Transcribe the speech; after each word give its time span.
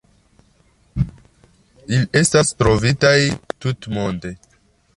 Ili 1.01 1.99
estas 2.23 2.51
trovitaj 2.63 3.15
tutmonde. 3.67 4.33